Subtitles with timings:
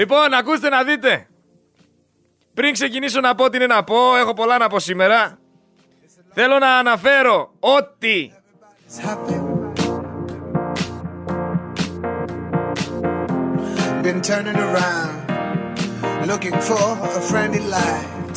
[0.00, 1.26] Λοιπόν, ακούστε να δείτε.
[2.54, 5.38] Πριν ξεκινήσω να πω τι είναι να πω, έχω πολλά να πω σήμερα.
[6.32, 8.32] Θέλω να αναφέρω ότι
[8.88, 9.38] It's happy.
[14.02, 15.16] Been turning around,
[16.30, 16.86] looking for
[17.18, 18.36] a friendly light.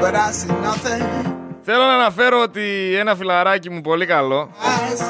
[0.00, 1.04] But I see nothing.
[1.62, 5.02] θέλω να αναφέρω ότι ένα φιλαράκι μου πολύ καλό Eyes,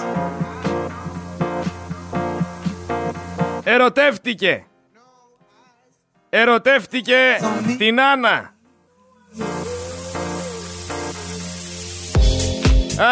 [3.64, 4.66] ερωτεύτηκε.
[6.28, 7.16] Ερωτεύτηκε
[7.78, 8.54] την Άννα.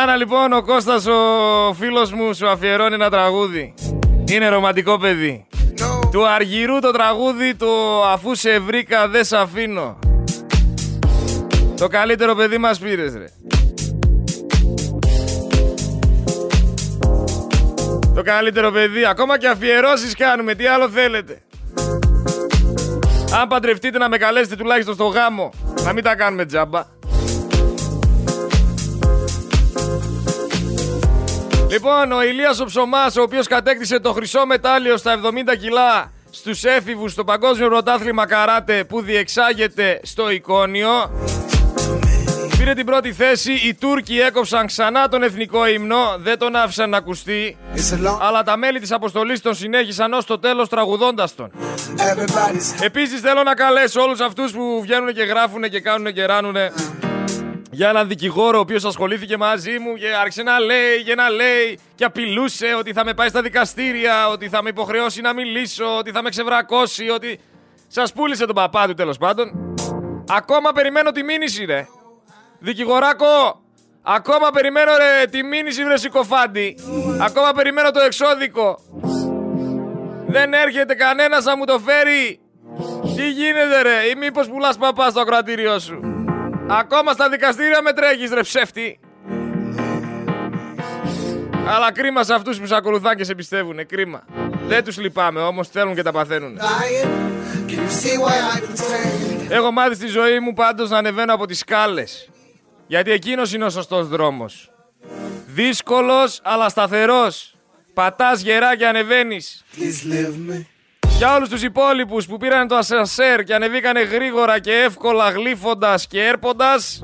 [0.03, 3.75] Άρα λοιπόν ο Κώστας ο φίλος μου σου αφιερώνει ένα τραγούδι.
[4.31, 5.47] Είναι ρομαντικό παιδί.
[5.79, 9.99] no, Του Αργυρού το τραγούδι το αφού σε βρήκα δεν σ' αφήνω.
[11.77, 13.27] Το καλύτερο παιδί μας πήρες ρε.
[18.15, 19.05] Το καλύτερο παιδί.
[19.05, 20.55] Ακόμα και αφιερώσεις κάνουμε.
[20.55, 21.43] Τι άλλο θέλετε.
[23.41, 25.51] Αν παντρευτείτε να με καλέσετε τουλάχιστον στο γάμο.
[25.85, 26.83] Να μην τα κάνουμε τζάμπα.
[31.71, 35.21] Λοιπόν, ο Ηλίας ο Ψωμάς, ο οποίος κατέκτησε το χρυσό μετάλλιο στα
[35.53, 41.11] 70 κιλά στους έφηβους στο Παγκόσμιο Πρωτάθλημα Καράτε που διεξάγεται στο Εικόνιο.
[42.65, 46.97] Πήρε την πρώτη θέση, οι Τούρκοι έκοψαν ξανά τον εθνικό ύμνο, δεν τον άφησαν να
[46.97, 48.19] ακουστεί, it's a long.
[48.21, 51.51] αλλά τα μέλη της αποστολής τον συνέχισαν ως το τέλος τραγουδώντας τον.
[51.97, 56.57] Everybody's Επίσης θέλω να καλέσω όλους αυτούς που βγαίνουν και γράφουν και κάνουν και ράνουν
[57.71, 61.79] για έναν δικηγόρο ο οποίος ασχολήθηκε μαζί μου και άρχισε να λέει και να λέει
[61.95, 66.11] και απειλούσε ότι θα με πάει στα δικαστήρια, ότι θα με υποχρεώσει να μιλήσω, ότι
[66.11, 67.41] θα με ξεβρακώσει, ότι...
[67.89, 69.75] Σας πούλησε τον παπά του τέλος πάντων.
[70.29, 71.87] Ακόμα περιμένω τη μήνυση ρε.
[72.65, 73.63] Δικηγοράκο,
[74.03, 76.77] ακόμα περιμένω ρε τη μήνυση βρε συκοφάντη.
[77.21, 78.79] Ακόμα περιμένω το εξώδικο.
[80.27, 82.41] Δεν έρχεται κανένας να μου το φέρει.
[83.17, 86.01] Τι γίνεται ρε, ή μήπως πουλάς παπά στο ακροατήριό σου.
[86.69, 89.01] Ακόμα στα δικαστήρια με τρέχεις ρε ψεύτη.
[91.69, 94.25] Αλλά κρίμα σε αυτούς που σε ακολουθάνε και σε πιστεύουνε, κρίμα.
[94.67, 96.59] Δεν τους λυπάμαι όμως, θέλουν και τα παθαίνουν.
[96.59, 97.71] lying.
[97.71, 99.51] Can you see why I pretend?
[99.53, 102.29] Έχω μάθει στη ζωή μου πάντως να ανεβαίνω από τις σκάλες.
[102.87, 104.71] Γιατί εκείνος είναι ο σωστός δρόμος.
[105.47, 107.55] Δύσκολος αλλά σταθερός.
[107.95, 109.65] Πατάς γερά και ανεβαίνεις.
[109.77, 110.65] Please leave me.
[111.17, 116.25] Για όλους τους υπόλοιπους που πήραν το ασανσέρ και ανεβήκανε γρήγορα και εύκολα γλύφοντας και
[116.25, 117.01] έρποντας,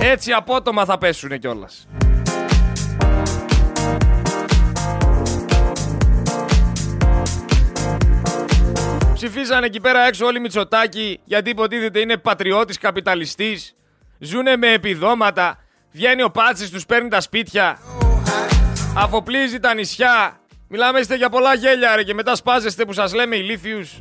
[0.00, 1.86] έτσι απότομα θα πέσουνε κιόλας.
[9.14, 13.74] Ψηφίσανε εκεί πέρα έξω όλοι Μητσοτάκη γιατί υποτίθεται είναι πατριώτης καπιταλιστής.
[14.24, 15.58] Ζούνε με επιδόματα.
[15.92, 17.78] Βγαίνει ο Πάτσης, τους παίρνει τα σπίτια.
[18.96, 20.40] Αφοπλίζει τα νησιά.
[20.68, 23.98] Μιλάμε είστε για πολλά γέλια ρε και μετά σπάζεστε που σας λέμε ηλίθιους.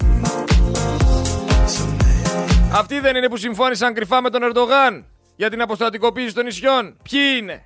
[2.74, 5.06] Αυτοί δεν είναι που συμφώνησαν κρυφά με τον Ερντογάν
[5.36, 6.98] για την αποστατικοποίηση των νησιών.
[7.10, 7.66] Ποιοι είναι;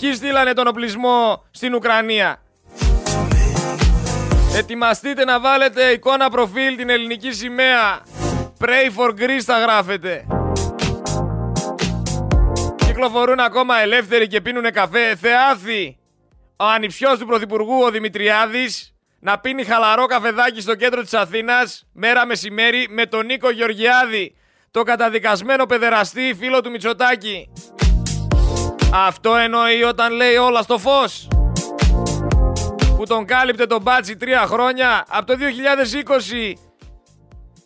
[0.00, 2.42] Ποιοι στείλανε τον οπλισμό στην Ουκρανία;
[4.56, 8.00] Ετοιμαστείτε να βάλετε εικόνα προφίλ την ελληνική σημαία.
[8.58, 10.26] Pray for Greece θα γράφετε.
[12.92, 15.16] Κυκλοφορούν ακόμα ελεύθεροι και πίνουνε καφέ.
[15.16, 15.96] Θεάθη.
[16.56, 22.26] Ο ανιψιός του Πρωθυπουργού, ο Δημητριάδης, να πίνει χαλαρό καφεδάκι στο κέντρο της Αθήνας, μέρα
[22.26, 24.34] μεσημέρι, με τον Νίκο Γεωργιάδη,
[24.70, 27.52] το καταδικασμένο παιδεραστή φίλο του Μητσοτάκη.
[28.94, 31.28] Αυτό εννοεί όταν λέει όλα στο φως.
[32.96, 36.52] Που τον κάλυπτε τον μπάτσι τρία χρόνια, από το 2020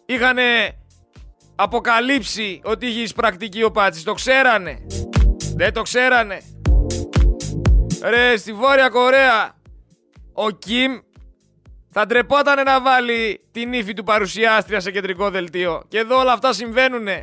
[0.06, 0.38] είχαν
[1.56, 4.02] αποκαλύψει ότι είχε εισπρακτική ο Πάτσης.
[4.02, 4.86] Το ξέρανε.
[5.58, 6.40] Δεν το ξέρανε.
[8.02, 9.52] Ρε, στη Βόρεια Κορέα,
[10.32, 10.98] ο Κιμ
[11.90, 15.82] θα ντρεπότανε να βάλει την ύφη του παρουσιάστρια σε κεντρικό δελτίο.
[15.88, 17.22] Και εδώ όλα αυτά συμβαίνουνε.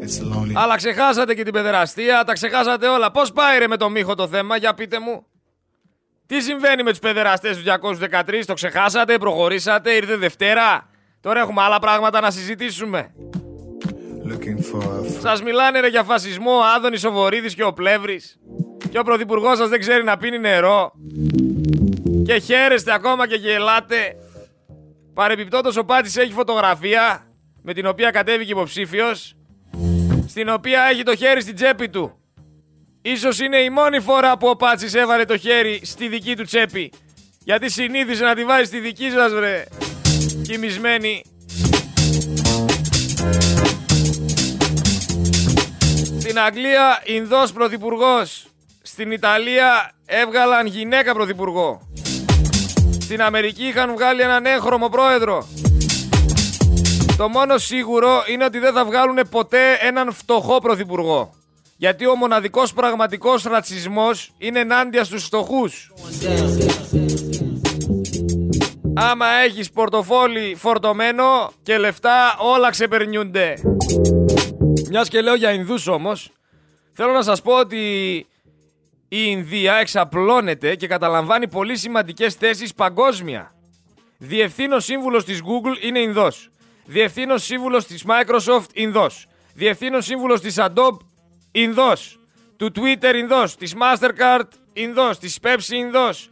[0.00, 0.52] It's a lonely.
[0.54, 3.10] Αλλά ξεχάσατε και την παιδεραστία, τα ξεχάσατε όλα.
[3.10, 5.26] Πώς πάει ρε με το μύχο το θέμα, για πείτε μου;
[6.26, 10.88] Τι συμβαίνει με τους παιδεραστές του 213, το ξεχάσατε, προχωρήσατε, ήρθε Δευτέρα;
[11.20, 13.14] Τώρα έχουμε άλλα πράγματα να συζητήσουμε.
[14.44, 17.72] Looking for a f- Σας μιλάνε ρε για φασισμό ο Άδωνης ο Βορύδης και ο
[17.72, 18.38] Πλεύρης.
[18.90, 20.92] Και ο πρωθυπουργός σας δεν ξέρει να πίνει νερό.
[22.24, 24.16] Και χαίρεστε ακόμα και γελάτε.
[25.14, 27.26] Παρεπιπτόντως ο Πάτης έχει φωτογραφία
[27.62, 29.36] με την οποία κατέβηκε υποψήφιος
[30.26, 32.18] στην οποία έχει το χέρι στην τσέπη του.
[33.02, 36.92] Ίσως είναι η μόνη φορά που ο Πάτσης έβαλε το χέρι στη δική του τσέπη.
[37.44, 39.64] Γιατί συνήθιζε να τη βάζει στη δική σας βρε.
[40.42, 41.22] Κοιμισμένη.
[46.26, 48.46] Στην Αγγλία Ινδός πρωθυπουργός.
[48.82, 51.88] Στην Ιταλία έβγαλαν γυναίκα πρωθυπουργό.
[53.00, 55.48] Στην Αμερική είχαν βγάλει έναν έγχρωμο πρόεδρο.
[57.16, 61.34] Το μόνο σίγουρο είναι ότι δεν θα βγάλουν ποτέ έναν φτωχό πρωθυπουργό.
[61.76, 65.92] Γιατί ο μοναδικός πραγματικός ρατσισμός είναι ενάντια στους φτωχούς.
[68.94, 73.54] Άμα έχεις πορτοφόλι φορτωμένο και λεφτά όλα ξεπερνιούνται.
[74.88, 76.30] Μιας και λέω για Ινδούς όμως,
[76.92, 77.78] θέλω να σας πω ότι
[79.08, 83.54] η Ινδία εξαπλώνεται και καταλαμβάνει πολύ σημαντικές θέσεις παγκόσμια.
[84.18, 86.50] Διευθύνω σύμβουλος της Google είναι Ινδός.
[86.84, 89.26] Διευθύνω σύμβουλος της Microsoft Ινδός.
[89.54, 90.96] Διευθύνω σύμβουλος της Adobe
[91.52, 92.18] Ινδός.
[92.56, 93.56] Του Twitter Ινδός.
[93.56, 95.18] Της Mastercard Ινδός.
[95.18, 96.30] Της Pepsi Ινδός.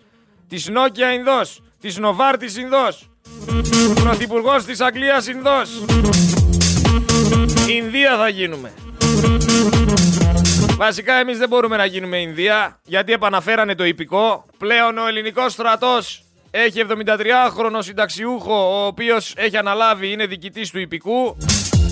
[0.48, 1.62] Της Nokia Ινδός.
[1.80, 3.10] Της Novartis Ινδός.
[3.94, 5.84] Πρωθυπουργός της Αγγλίας Ινδός.
[7.68, 8.72] Ινδία θα γίνουμε.
[10.76, 14.44] Βασικά εμείς δεν μπορούμε να γίνουμε Ινδία γιατί επαναφέρανε το υπηκό.
[14.58, 21.36] Πλέον ο ελληνικός στρατός έχει 73χρονο συνταξιούχο ο οποίος έχει αναλάβει, είναι διοικητής του υπηκού.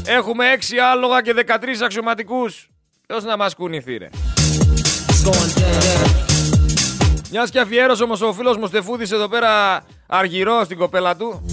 [0.06, 2.70] Έχουμε 6 άλογα και 13 αξιωματικούς.
[3.06, 4.08] Ποιος να μας κουνηθεί ρε;
[7.31, 11.44] Μιας και αφιέρωσε όμως ο φίλος μου Στεφούδης εδώ πέρα αργυρό στην κοπέλα του.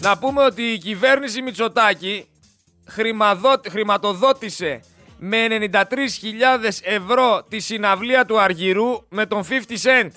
[0.00, 2.26] Να πούμε ότι η κυβέρνηση Μητσοτάκη
[3.68, 4.80] χρηματοδότησε
[5.18, 5.36] με
[5.72, 5.78] 93.000
[6.82, 9.52] ευρώ τη συναυλία του Αργυρού με τον 50
[9.82, 10.10] Cent.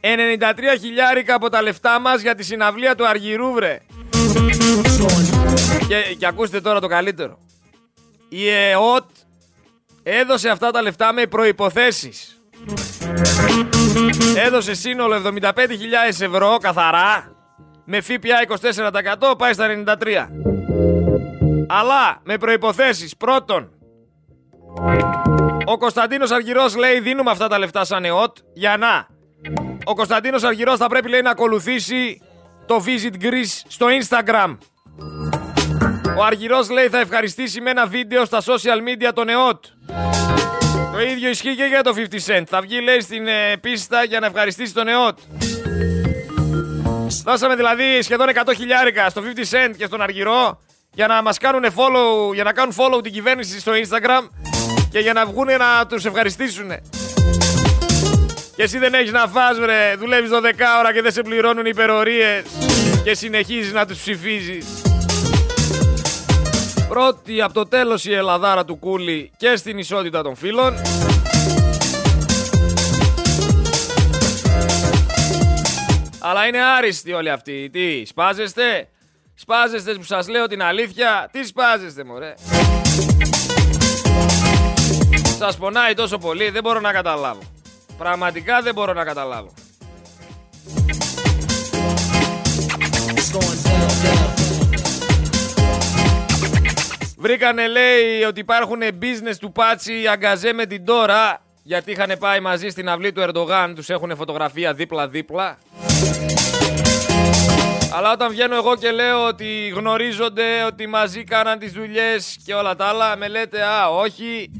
[0.00, 3.78] 93 χιλιάρικα από τα λεφτά μας για τη συναυλία του Αργυρού βρε.
[5.88, 7.38] Και, και ακούστε τώρα το καλύτερο.
[8.28, 9.04] Η ΕΟΤ
[10.02, 12.40] έδωσε αυτά τα λεφτά με προϋποθέσεις.
[14.36, 15.56] Έδωσε σύνολο 75.000
[16.06, 17.36] ευρώ καθαρά
[17.84, 18.58] με ΦΠΑ
[19.32, 20.51] 24% πάει στα 93.
[21.74, 23.16] Αλλά με προϋποθέσεις.
[23.16, 23.70] Πρώτον,
[25.64, 29.06] ο Κωνσταντίνος Αργυρός λέει δίνουμε αυτά τα λεφτά σαν ΕΟΤ για να.
[29.84, 32.22] Ο Κωνσταντίνος Αργυρός θα πρέπει λέει να ακολουθήσει
[32.66, 34.56] το Visit Greece στο Instagram.
[36.18, 39.64] Ο Αργυρός λέει θα ευχαριστήσει με ένα βίντεο στα social media τον ΕΟΤ.
[40.92, 42.44] Το ίδιο ισχύει και για το 50 Cent.
[42.46, 45.18] Θα βγει λέει στην ε, πίστα για να ευχαριστήσει τον ΕΟΤ.
[47.24, 50.58] Δώσαμε δηλαδή σχεδόν 100 χιλιάρικα στο 50 Cent και στον Αργυρό
[50.94, 54.28] για να μας κάνουν follow, για να κάνουν follow την κυβέρνηση στο Instagram
[54.90, 56.68] και για να βγουν να τους ευχαριστήσουν.
[58.56, 60.34] Και εσύ δεν έχεις να φας βρε, δουλεύεις 12
[60.78, 62.42] ώρα και δεν σε πληρώνουν υπερορίες
[63.04, 64.66] και συνεχίζεις να τους ψηφίζεις.
[66.88, 70.74] Πρώτη από το τέλος η Ελλαδάρα του Κούλη και στην ισότητα των φίλων.
[76.20, 77.70] Αλλά είναι άριστοι όλοι αυτοί.
[77.72, 78.88] Τι, σπάζεστε;
[79.42, 81.28] Σπάζεστε που σας λέω την αλήθεια.
[81.32, 82.34] Τι σπάζεστε μωρέ.
[85.38, 86.50] Σας πονάει τόσο πολύ.
[86.50, 87.40] Δεν μπορώ να καταλάβω.
[87.98, 89.52] Πραγματικά δεν μπορώ να καταλάβω.
[97.18, 102.68] Βρήκανε λέει ότι υπάρχουν business του Πάτσι αγκαζέ με την τώρα γιατί είχαν πάει μαζί
[102.68, 105.58] στην αυλή του Ερντογάν, τους έχουν φωτογραφία δίπλα-δίπλα.
[107.94, 112.76] Αλλά όταν βγαίνω εγώ και λέω ότι γνωρίζονται, ότι μαζί κάναν τις δουλειές και όλα
[112.76, 114.50] τα άλλα, με λέτε «Α, όχι,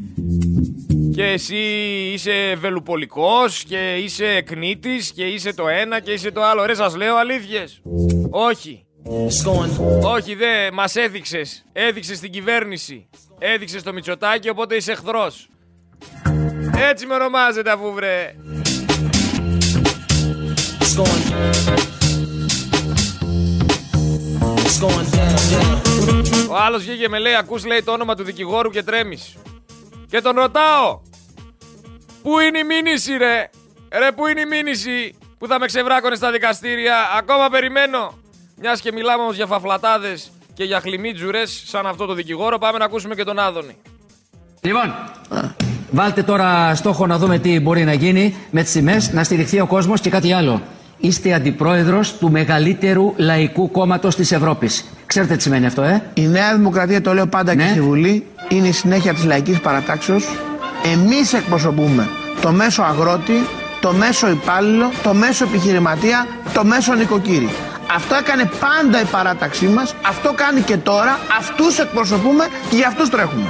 [1.15, 1.57] και εσύ
[2.13, 6.65] είσαι βελουπολικός και είσαι εκνήτης και είσαι το ένα και είσαι το άλλο».
[6.67, 7.81] Ρε σας λέω αλήθειες.
[8.31, 8.87] Όχι.
[10.03, 11.65] Όχι δε, μας έδειξες.
[11.73, 13.09] Έδειξες την κυβέρνηση.
[13.39, 15.49] Έδειξες το Μητσοτάκι, οπότε είσαι εχθρός.
[16.91, 18.35] Έτσι με ονομάζετε αφού βρε.
[26.51, 29.35] Ο άλλος βγήκε με λέει, ακούς λέει το όνομα του δικηγόρου και τρέμεις.
[30.11, 31.01] Και τον ρωτάω,
[32.23, 33.51] πού είναι η μήνυση ρε,
[33.99, 38.13] ρε πού είναι η μήνυση που θα με ξεβράκωνε στα δικαστήρια, ακόμα περιμένω.
[38.57, 42.85] Μιας και μιλάμε όμως για φαφλατάδες και για χλιμίτζουρες, σαν αυτό το δικηγόρο, πάμε να
[42.85, 43.77] ακούσουμε και τον Άδωνη.
[44.61, 44.95] Λοιπόν,
[45.91, 49.67] βάλτε τώρα στόχο να δούμε τι μπορεί να γίνει με τις τιμέ, να στηριχθεί ο
[49.67, 50.63] κόσμος και κάτι άλλο.
[51.05, 54.85] Είστε αντιπρόεδρος του μεγαλύτερου λαϊκού κόμματος της Ευρώπης.
[55.07, 57.63] Ξέρετε τι σημαίνει αυτό, ε; Η Νέα Δημοκρατία, το λέω πάντα Ναι.
[57.63, 60.29] και στη Βουλή, είναι η συνέχεια της λαϊκής παρατάξεως.
[60.93, 62.09] Εμείς εκπροσωπούμε
[62.41, 63.47] το μέσο αγρότη,
[63.81, 67.49] το μέσο υπάλληλο, το μέσο επιχειρηματία, το μέσο νοικοκύρη.
[67.95, 73.09] Αυτό έκανε πάντα η παράταξή μας, αυτό κάνει και τώρα, αυτούς εκπροσωπούμε και για αυτούς
[73.11, 73.47] τρέχουμε.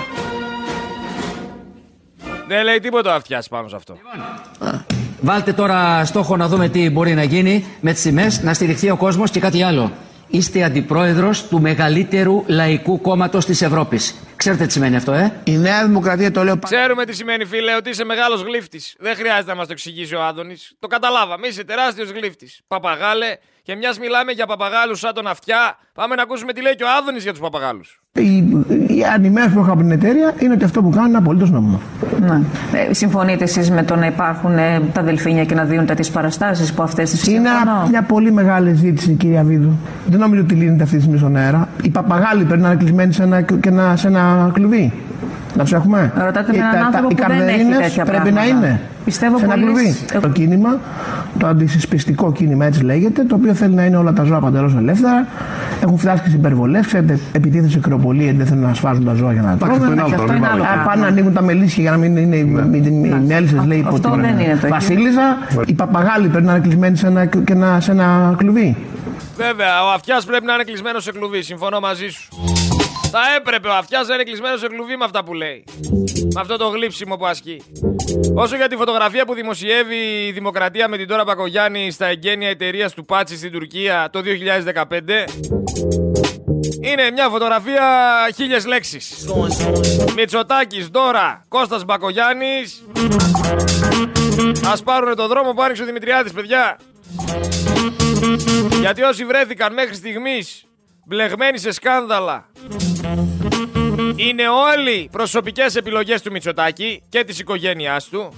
[2.55, 3.99] Δεν λέει τίποτα ο αυτιάς πάνω σε αυτό.
[5.21, 8.97] Βάλτε τώρα στόχο να δούμε τι μπορεί να γίνει με τις τιμέ, να στηριχθεί ο
[8.97, 9.93] κόσμος και κάτι άλλο.
[10.29, 14.15] Είστε αντιπρόεδρος του μεγαλύτερου λαϊκού κόμματος της Ευρώπης.
[14.37, 17.77] Ξέρετε τι σημαίνει αυτό, ε; Η Νέα Δημοκρατία το λέω πα- Ξέρουμε τι σημαίνει, φίλε,
[17.77, 18.95] ότι είσαι μεγάλος γλύφτης.
[18.99, 20.73] Δεν χρειάζεται να μας το εξηγήσει ο Άδωνης.
[20.79, 21.47] Το καταλάβαμε.
[21.47, 22.61] Είσαι τεράστιος γλύφτης.
[22.67, 25.79] Παπαγάλε, και μιας μιλάμε για παπαγάλους σαν τον αυτιά.
[25.95, 28.01] Πάμε να ακούσουμε τι λέει και ο Άδωνης για τους παπαγάλους.
[28.13, 28.43] Η,
[28.97, 31.81] η ανημέρωση που έχω από την εταιρεία είναι ότι αυτό που κάνουν είναι απολύτως νόμιμο.
[32.21, 32.41] Ναι.
[32.89, 36.73] Ε, συμφωνείτε εσείς με το να υπάρχουν ε, τα δελφίνια και να δίνουν τέτοιες παραστάσεις
[36.73, 39.71] που αυτές τις Είναι ένα- μια πολύ μεγάλη ζήτηση, κυρία Βίδου.
[40.07, 41.69] Δεν νομίζω ότι λύνεται αυτή τη στιγμή στον αέρα.
[41.83, 44.93] Οι παπαγάλοι πρέπει να είναι κλεισμένοι σε ένα, και να, σε ένα κλουβί.
[45.57, 46.13] Να του έχουμε.
[46.17, 48.41] Ρωτάτε Οι- με έναν τα- άνθρωπο οι που δεν έχει καρδερίνες τέτοια πρέπει πράγματα.
[48.53, 48.81] να είναι.
[49.05, 49.97] Πιστεύω σε ένα πολλοί- κλουβί.
[50.13, 50.79] Εγώ- Το κίνημα,
[51.39, 55.27] το αντισυσπιστικό κίνημα έτσι λέγεται, το οποίο θέλει να είναι όλα τα ζώα παντελώς ελεύθερα.
[55.83, 56.87] Έχουν φτάσει και σε υπερβολές.
[56.87, 59.87] Ξέρετε, επιτίθεται σε κρεοπολία γιατί δεν θέλουν να σφάζουν τα ζώα για να Εντάξει, αυτό
[59.87, 60.01] είναι τρώμε.
[60.03, 60.47] άλλο αυτό πρόβλημα.
[60.47, 60.71] είναι άλλο βέβαια.
[60.71, 60.91] Α, πράγμα.
[60.91, 63.21] Πάνε να ανοίγουν τα μελίσια για να μην είναι οι Ναι.
[63.27, 64.69] μέλισσε, λέει, υπό Αυτό την δεν είναι το ίδιο.
[64.69, 65.37] Βασίλισσα.
[65.67, 68.77] Οι παπαγάλοι πρέπει να είναι κλεισμένοι σε ένα, και να- σε ένα κλουβί.
[69.37, 71.43] Βέβαια, ο αυτιάς πρέπει να είναι κλεισμένος σε κλουβί.
[71.43, 72.29] Συμφωνώ μαζί σου.
[73.15, 75.65] Θα έπρεπε ο αυτιάς να είναι κλεισμένος σε κλουβί με αυτά που λέει.
[76.35, 77.63] Με αυτό το γλύψιμο που ασκεί.
[78.35, 82.95] Όσο για τη φωτογραφία που δημοσιεύει η Δημοκρατία με την τώρα Πακογιάννη στα εγγένεια εταιρείας
[82.95, 84.25] του Πάτσι στην Τουρκία το 2015.
[86.81, 87.85] Είναι μια φωτογραφία
[88.35, 89.27] χίλιες λέξεις.
[90.17, 92.83] Μητσοτάκης, Ντόρα, Κώστας Μπακογιάννης
[94.73, 96.79] Ας πάρουν το δρόμο που άνοιξε ο Δημητριάδης, παιδιά.
[98.81, 100.65] Γιατί όσοι βρέθηκαν μέχρι στιγμής
[101.07, 102.47] μπλεγμένοι σε σκάνδαλα
[104.17, 108.33] είναι όλοι προσωπικές επιλογές του Μητσοτάκη και της οικογένειάς του.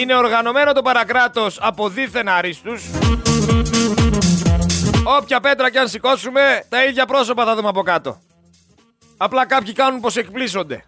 [0.00, 2.82] Είναι οργανωμένο το παρακράτος από δίθεν αρίστους.
[5.18, 8.20] Όποια πέτρα κι αν σηκώσουμε, τα ίδια πρόσωπα θα δούμε από κάτω.
[9.16, 10.84] Απλά κάποιοι κάνουν πως εκπλήσονται.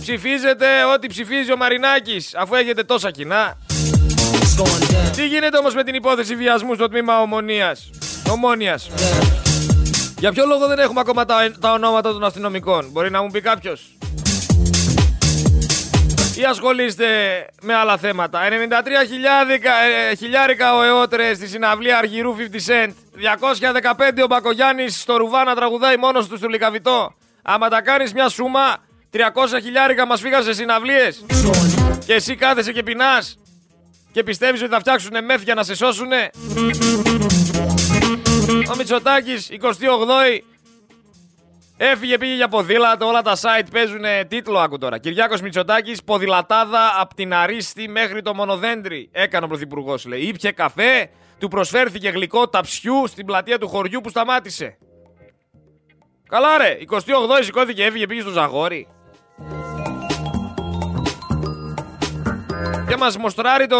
[0.00, 3.58] Ψηφίζετε ό,τι ψηφίζει ο Μαρινάκης, αφού έχετε τόσα κοινά.
[5.16, 7.90] Τι γίνεται όμως με την υπόθεση βιασμού στο τμήμα ομονίας;
[8.30, 8.90] Ομόνιας.
[10.22, 13.40] Για ποιο λόγο δεν έχουμε ακόμα τα, τα ονόματα των αστυνομικών; Μπορεί να μου πει
[13.40, 13.96] κάποιος;
[16.36, 17.06] Ή ασχολείστε
[17.62, 18.40] με άλλα θέματα.
[18.40, 22.92] 93 χιλιάδικα, ε, χιλιάρικα ο Εώτρε στη συναυλία Αργυρού 50 Cent.
[23.16, 27.14] 215 ο Μπακογιάννης στο ρουβά να τραγουδάει μόνος του στο Λικαβιτό.
[27.42, 28.76] Άμα τα κάνεις μια σούμα,
[29.10, 29.18] 300
[29.62, 31.24] χιλιάρικα μας φύγαν σε συναυλίες.
[32.06, 33.38] Και εσύ κάθεσαι και πεινάς.
[34.12, 36.30] Και πιστεύεις ότι θα φτιάξουν μεθ για να σε σώσουνε.
[38.50, 40.40] Ο Μητσοτάκης, 28η,
[41.76, 43.06] Έφυγε, πήγε για ποδήλατο.
[43.06, 44.58] Όλα τα site παίζουν τίτλο.
[44.58, 44.98] Άκου τώρα.
[44.98, 49.08] Κυριάκος Μητσοτάκης, ποδηλατάδα από την Αρίστη μέχρι το Μονοδέντρι.
[49.12, 50.20] Έκανε ο Πρωθυπουργός, λέει.
[50.20, 54.78] Ήπια καφέ, του προσφέρθηκε γλυκό ταψιού στην πλατεία του χωριού που σταμάτησε.
[56.28, 56.78] Καλά, ρε.
[56.90, 58.88] 28η σηκώθηκε, έφυγε, πήγε στο Ζαγόρι.
[62.88, 63.78] Και μας μοστράρει το,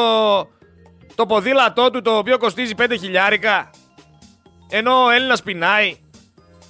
[1.14, 3.70] το ποδήλατό του το οποίο κοστίζει 5 χιλιάρικα.
[4.74, 5.96] Ενώ ο Έλληνας πεινάει.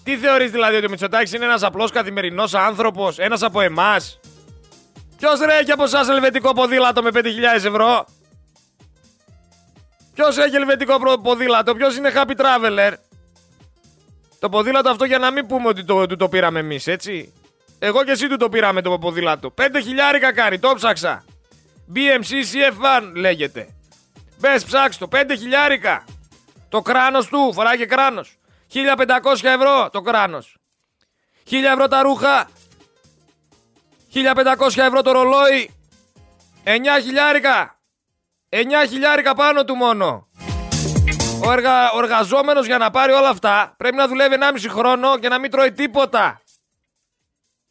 [0.04, 4.20] Τι θεωρείς δηλαδή ότι ο Μητσοτάκης είναι ένας απλός καθημερινός άνθρωπος, ένας από εμάς;
[5.18, 8.04] Ποιος ρε έχει από εσάς ελβετικό ποδήλατο με 5.000 ευρώ;
[10.14, 12.92] Ποιος έχει ελβετικό προ- ποδήλατο, ποιος είναι happy traveler;
[14.38, 17.32] Το ποδήλατο αυτό για να μην πούμε ότι το, του το πήραμε εμείς, έτσι.
[17.78, 19.54] Εγώ και εσύ του το πήραμε το ποδήλατο.
[19.60, 21.24] 5 χιλιάρικα κάνει, το ψάξα.
[21.94, 23.68] BMC CF1 λέγεται.
[24.38, 26.04] Μπες ψάξ το, 5 χιλιάρικα.
[26.72, 28.38] Το κράνος του, φοράει και κράνος.
[28.72, 30.56] 1500 ευρώ το κράνος.
[31.50, 32.48] 1000 ευρώ τα ρούχα.
[34.12, 35.74] 1500 ευρώ το ρολόι.
[36.64, 37.78] 9 χιλιάρικα.
[38.48, 38.56] 9
[38.88, 40.28] χιλιάρικα πάνω του μόνο.
[41.44, 41.90] Ο, εργα...
[41.92, 45.50] ο εργαζόμενος για να πάρει όλα αυτά πρέπει να δουλεύει 1,5 χρόνο και να μην
[45.50, 46.40] τρώει τίποτα.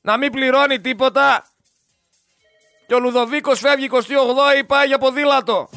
[0.02, 1.46] Να μην πληρώνει τίποτα.
[2.88, 5.70] Και ο Λουδοβίκος φεύγει 28η πάει για ποδήλατο.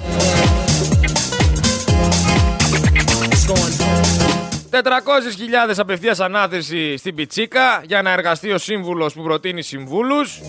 [4.70, 10.40] 400.000 απευθείας ανάθεση στην Πιτσίκα για να εργαστεί ο σύμβουλος που προτείνει συμβούλους.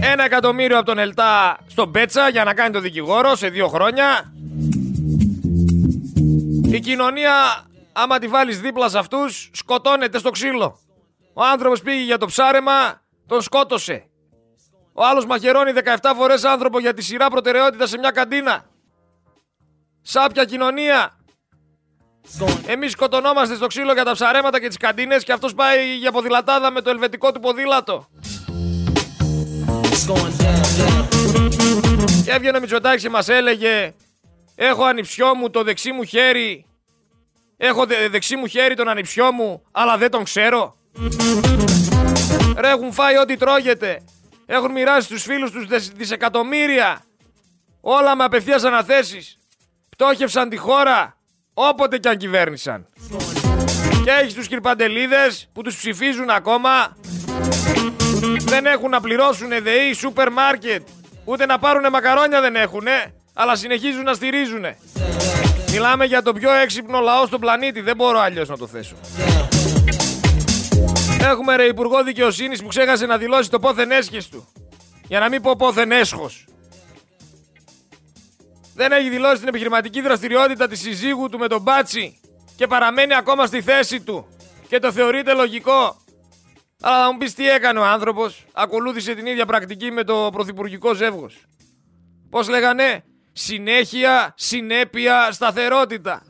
[0.00, 4.32] Ένα εκατομμύριο από τον Ελτά στον Πέτσα για να κάνει το δικηγόρο σε δύο χρόνια.
[6.64, 7.32] Η κοινωνία,
[7.92, 10.78] άμα τη βάλεις δίπλα σε αυτούς, σκοτώνεται στο ξύλο.
[11.32, 14.06] Ο άνθρωπος πήγε για το ψάρεμα, τον σκότωσε.
[14.92, 18.64] Ο άλλος μαχαιρώνει 17 φορές άνθρωπο για τη σειρά προτεραιότητα σε μια καντίνα.
[20.02, 21.23] Σάπια κοινωνία.
[22.66, 26.70] Εμείς σκοτωνόμαστε στο ξύλο για τα ψαρέματα και τις καντίνες και αυτός πάει για ποδηλατάδα
[26.70, 28.08] με το ελβετικό του ποδήλατο.
[32.24, 33.92] Και έβγαινε ο Μητσοτάκης και μας έλεγε
[34.54, 36.66] Έχω ανιψιό μου το δεξί μου χέρι
[37.56, 40.74] Έχω δε- δεξί μου χέρι τον ανιψιό μου Αλλά δεν τον ξέρω
[42.56, 44.04] Ρε έχουν φάει ό,τι τρώγεται
[44.46, 47.02] Έχουν μοιράσει στους φίλους τους δισ- δισεκατομμύρια
[47.80, 49.38] Όλα με απευθείας αναθέσεις
[49.88, 51.13] Πτώχευσαν τη χώρα
[51.54, 52.86] Όποτε κι αν κυβέρνησαν
[54.04, 56.96] Και έχει τους κυρπαντελίδες που τους ψηφίζουν ακόμα.
[58.38, 60.86] Δεν έχουν να πληρώσουν ΔΕΗ, σούπερ μάρκετ.
[61.24, 62.86] Ούτε να πάρουν μακαρόνια δεν έχουν,
[63.34, 64.64] αλλά συνεχίζουν να στηρίζουν.
[65.70, 67.80] Μιλάμε για το πιο έξυπνο λαό στον πλανήτη.
[67.80, 68.94] Δεν μπορώ αλλιώς να το θέσω.
[71.20, 74.48] Έχουμε ρε Υπουργό Δικαιοσύνης που ξέχασε να δηλώσει το πόθεν έσχες του.
[75.08, 76.44] Για να μην πω πόθεν έσχος.
[78.74, 82.20] Δεν έχει δηλώσει την επιχειρηματική δραστηριότητα της συζύγου του με τον Μπάτσι
[82.56, 84.26] και παραμένει ακόμα στη θέση του
[84.68, 86.02] και το θεωρείται λογικό.
[86.80, 88.44] Αλλά θα μου πεις τι έκανε ο άνθρωπος.
[88.52, 91.44] Ακολούθησε την ίδια πρακτική με το πρωθυπουργικό ζεύγος.
[92.30, 96.22] Πώς λέγανε, συνέχεια, συνέπεια, σταθερότητα.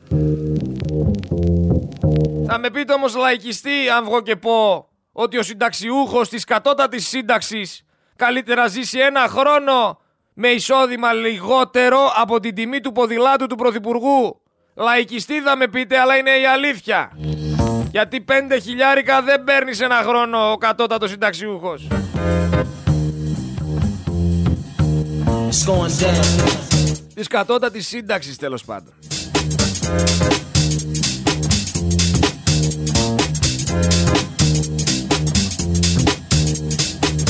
[2.47, 7.85] Θα με πείτε όμως λαϊκιστή αν βγω και πω ότι ο συνταξιούχος της κατώτατης σύνταξης
[8.15, 9.99] καλύτερα ζήσει ένα χρόνο
[10.37, 14.41] με εισόδημα λιγότερο από την τιμή του ποδηλάτου του Πρωθυπουργού.
[14.75, 17.11] Λαϊκιστή θα με πείτε, αλλά είναι η αλήθεια.
[17.91, 21.87] Γιατί πέντε χιλιάρικα δεν παίρνεις ένα χρόνο ο κατώτατος συνταξιούχος.
[27.13, 28.93] Της κατώτατης σύνταξης τέλος πάντων.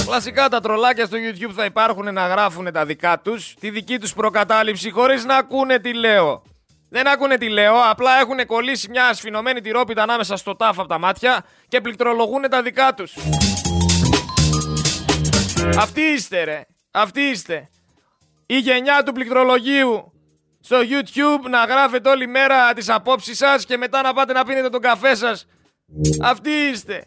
[0.05, 4.13] Κλασικά τα τρολάκια στο YouTube θα υπάρχουν να γράφουν τα δικά τους, τη δική τους
[4.13, 6.43] προκατάληψη χωρίς να ακούνε τι λέω.
[6.89, 10.99] Δεν ακούνε τι λέω, απλά έχουν κολλήσει μια ασφινωμένη τυρόπιτα ανάμεσα στο τάφ από τα
[10.99, 13.15] μάτια και πληκτρολογούν τα δικά τους.
[15.77, 17.69] Αυτή είστε ρε, αυτή είστε.
[18.45, 20.13] Η γενιά του πληκτρολογίου
[20.59, 24.69] στο YouTube να γράφετε όλη μέρα τις απόψεις σας και μετά να πάτε να πίνετε
[24.69, 25.47] τον καφέ σας.
[26.21, 27.05] Αυτή είστε.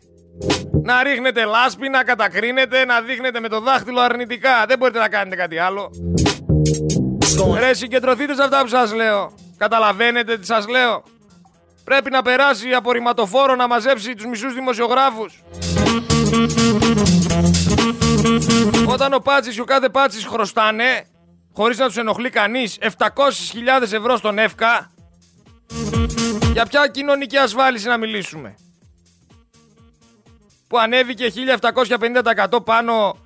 [0.89, 4.65] Να ρίχνετε λάσπη, να κατακρίνετε, να δείχνετε με το δάχτυλο αρνητικά.
[4.69, 5.91] Δεν μπορείτε να κάνετε κάτι άλλο.
[7.59, 9.33] Ρε συγκεντρωθείτε σε αυτά που σας λέω.
[9.57, 11.03] Καταλαβαίνετε τι σας λέω.
[11.85, 15.43] Πρέπει να περάσει απορριμματοφόρο να μαζέψει τους μισούς δημοσιογράφους.
[18.87, 21.05] Όταν ο Πάτσης και ο κάθε Πάτσης χρωστάνε,
[21.55, 24.91] χωρίς να τους ενοχλεί κανείς, 700.000 ευρώ στον ΕΦΚΑ,
[26.53, 28.55] για ποια κοινωνική ασφάλιση να μιλήσουμε;
[30.69, 31.33] Που ανέβηκε
[32.51, 33.19] 1750% πάνω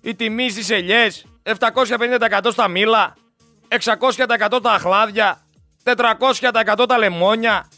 [0.00, 3.14] η τιμή στις ελιές, 750% στα μήλα,
[3.68, 5.40] 600% τα αχλάδια,
[5.82, 7.68] 400% τα λεμόνια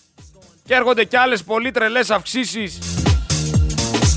[0.64, 2.78] και έρχονται κι άλλες πολύ τρελές αυξήσεις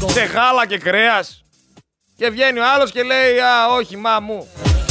[0.07, 1.43] σε γάλα και κρέας
[2.17, 4.47] και βγαίνει ο άλλος και λέει «Α, όχι, μα μου,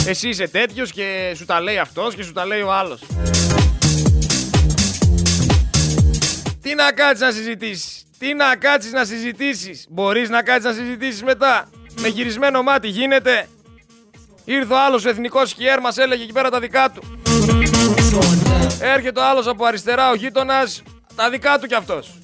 [0.06, 3.00] εσύ είσαι τέτοιος και σου τα λέει αυτός και σου τα λέει ο άλλος».
[6.70, 11.22] Τι να κάτσεις να συζητήσεις; Τι να κάτσεις να συζητήσεις; Μπορείς να κάτσεις να συζητήσεις
[11.22, 13.48] μετά; Με γυρισμένο μάτι γίνεται.
[14.44, 17.22] Ήρθε ο άλλος ο εθνικός σκιέρ μας έλεγε εκεί πέρα τα δικά του.
[18.80, 20.82] Έρχεται ο άλλος από αριστερά ο γείτονας,
[21.14, 22.18] τα δικά του κι αυτός.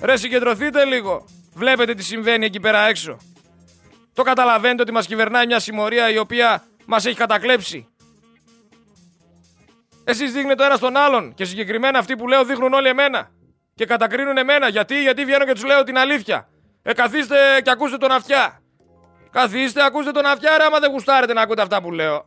[0.00, 1.24] Ρε συγκεντρωθείτε λίγο.
[1.54, 3.16] Βλέπετε τι συμβαίνει εκεί πέρα έξω.
[4.12, 7.88] Το καταλαβαίνετε ότι μας κυβερνάει μια συμμορία η οποία μας έχει κατακλέψει.
[10.04, 13.30] Εσείς δείχνετε το ένας στον άλλον και συγκεκριμένα αυτοί που λέω δείχνουν όλοι εμένα
[13.80, 14.68] και κατακρίνουν εμένα.
[14.68, 16.48] Γιατί, γιατί βγαίνω και τους λέω την αλήθεια.
[16.82, 18.60] Ε, καθίστε και ακούστε τον αυτιά.
[19.30, 22.24] Καθίστε, ακούστε τον αυτιά, ρε, άμα δεν γουστάρετε να ακούτε αυτά που λέω.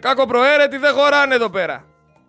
[0.00, 1.84] Κάκο προαίρετη δεν χωράνε εδώ πέρα.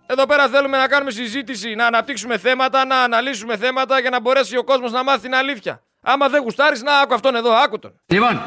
[0.05, 4.57] Εδώ πέρα θέλουμε να κάνουμε συζήτηση, να αναπτύξουμε θέματα, να αναλύσουμε θέματα για να μπορέσει
[4.57, 5.83] ο κόσμος να μάθει την αλήθεια.
[6.01, 7.91] Άμα δεν γουστάρεις, να άκου αυτόν εδώ, άκου τον.
[8.05, 8.41] Λοιπόν,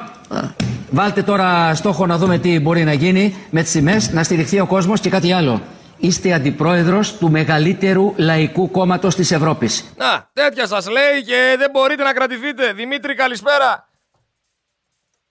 [0.90, 4.66] βάλτε τώρα στόχο να δούμε τι μπορεί να γίνει με τις σημαίες, να στηριχθεί ο
[4.66, 5.62] κόσμος και κάτι άλλο
[6.02, 9.94] είστε αντιπρόεδρος του μεγαλύτερου λαϊκού κόμματος της Ευρώπης.
[9.96, 12.72] Να, τέτοια σας λέει και δεν μπορείτε να κρατηθείτε.
[12.72, 13.88] Δημήτρη, καλησπέρα.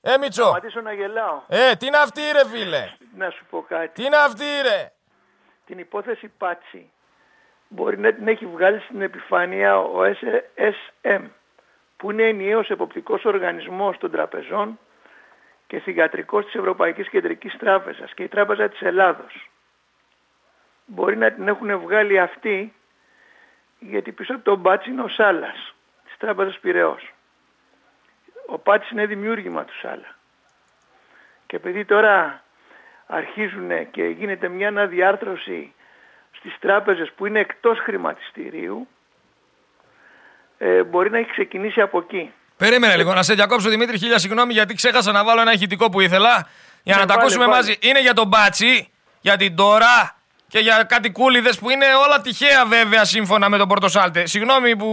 [0.02, 0.44] Ε, Μητσό.
[0.44, 1.42] Σταματήσω να γελάω.
[1.48, 2.84] Ε, τι είναι αυτή ρε φίλε;
[3.18, 3.90] Να σου πω κάτι.
[3.94, 4.92] Τι είναι αυτή ρε;
[5.66, 6.90] Την υπόθεση Πάτσι
[7.68, 11.22] μπορεί να την έχει βγάλει στην επιφάνεια ο SSM
[11.98, 14.80] που είναι ενιαίος εποπτικός οργανισμός των τραπεζών
[15.68, 19.51] και θηγατρικός της Ευρωπαϊκής Κεντρικής Τράπεζας και η Τράπεζα της Ελλάδος
[20.86, 22.74] μπορεί να την έχουν βγάλει αυτοί
[23.80, 25.74] γιατί πίσω από τον Μπάτς είναι ο Σάλας
[26.06, 27.14] της Τράπεζας Πυραιός.
[28.48, 30.16] Ο Πάτσι είναι δημιούργημα του Σάλα.
[31.48, 32.44] Και επειδή τώρα
[33.08, 35.74] αρχίζουν και γίνεται μια αναδιάρθρωση
[36.32, 38.88] στις τράπεζες που είναι εκτός χρηματιστηρίου,
[40.58, 42.34] ε, μπορεί να έχει ξεκινήσει από εκεί.
[42.58, 46.02] Περίμενε λίγο, να σε διακόψω Δημήτρη, χίλια συγγνώμη γιατί ξέχασα να βάλω ένα ηχητικό που
[46.02, 46.48] ήθελα
[46.84, 47.78] για να, ναι, τα ακούσουμε μαζί.
[47.80, 48.92] Είναι για τον Μπάτσι,
[49.22, 50.16] για την τώρα,
[50.52, 54.26] και για κάτι κούλιδες που είναι όλα τυχαία βέβαια σύμφωνα με τον Πορτοσάλτε.
[54.26, 54.88] Συγγνώμη που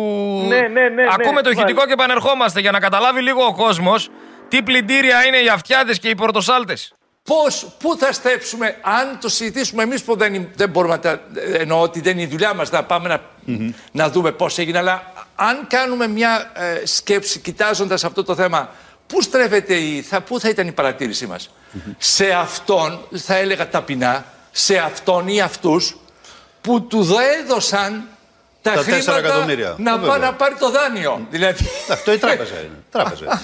[0.49, 4.11] ναι, ναι, ναι, ναι ακούμε το ηχητικό και επανερχόμαστε για να καταλάβει λίγο ο κόσμος
[4.49, 6.93] τι πλυντήρια είναι οι αυτιάδες και οι Πορτοσάλτες.
[7.23, 11.21] Πώς, πού θα στρέψουμε, αν το συζητήσουμε εμείς που δεν, δεν μπορούμε να τα,
[11.53, 13.21] εννοώ ότι δεν είναι η δουλειά μας να πάμε να,
[13.93, 18.71] να δούμε πώς έγινε, αλλά αν κάνουμε μια ε, σκέψη κοιτάζοντας αυτό το θέμα,
[19.07, 21.51] πού στρέφεται η, θα, πού θα ήταν η παρατήρησή μας;
[21.99, 24.25] Σε αυτόν, θα έλεγα ταπεινά,
[24.59, 25.97] σε αυτόν ή αυτούς
[26.61, 27.07] που του
[27.43, 28.05] έδωσαν
[28.63, 29.75] τα, Τα τέσσερα χρήματα εκατομμύρια.
[29.79, 30.19] να, Ε, πάει βέβαια.
[30.19, 31.27] να πάρει το δάνειο.
[31.31, 32.83] δηλαδή, Αυτό η τράπεζα είναι.
[32.91, 33.25] Τράπεζα.
[33.25, 33.41] είναι.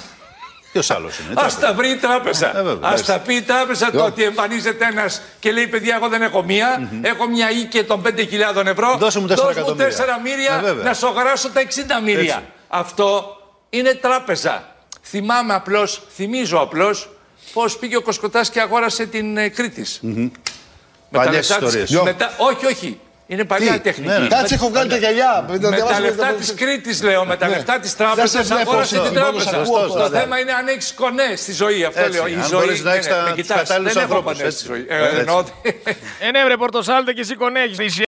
[0.73, 1.59] Ποιος άλλος είναι; Α τράπεζα.
[1.59, 2.59] τα βρει η τράπεζα.
[2.59, 3.05] Ε, βέβαια, Α έτσι.
[3.05, 6.89] τα πει η τράπεζα το ότι εμφανίζεται ένας και λέει: Παιδιά, εγώ δεν έχω μία.
[7.03, 8.97] Έχω μια ή και των 5.000 ευρώ.
[8.99, 10.19] Δώσε μου τέσσερα Δώσ' μου εκατομμύρια.
[10.19, 10.85] 4 μοίρια Ε, βέβαια.
[10.85, 12.23] να σου αγοράσω τα 60 μοίρια.
[12.35, 12.45] Έτσι.
[12.69, 13.37] Αυτό
[13.71, 14.69] είναι τράπεζα.
[15.03, 17.09] Θυμάμαι απλώς, θυμίζω απλώς
[17.53, 20.01] πώς πήγε ο Κοσκοτάς και αγόρασε την ε, Κρήτης.
[21.19, 22.05] Με τα Παλιές λεφτά της- ιστορίες.
[22.05, 22.99] μετά- Όχι, όχι.
[23.27, 24.09] Είναι παλιά τεχνική.
[24.11, 24.27] ναι, ναι.
[24.29, 25.45] Κάτσε, έχω βγάλει τα γυαλιά.
[25.49, 29.05] Με τα λεφτά της Κρήτης, λέω, με τα λεφτά της τράπεζας, σε βλέπω, αγόρασε σωστό.
[29.11, 29.51] την τράπεζα.
[29.51, 30.19] Σωστό, σωστό, Το ναι.
[30.19, 31.85] θέμα είναι αν έχεις κονές στη ζωή.
[31.85, 32.27] Αυτό Έτσι, λέω.
[32.27, 34.39] Η αν ζωή μπορείς να έχεις είναι- τα- με τους κοιτάς, κατάλληλους δεν έχω ανθρώπους,
[34.39, 34.65] κονές έτσι.
[34.65, 34.87] στη ζωή.
[34.89, 35.17] Έτσι.
[35.17, 35.53] Ε, εννοώ ότι-
[36.27, 37.77] Ε, ναι, βρε Πορτοσάλτε και εσύ κονέχεις.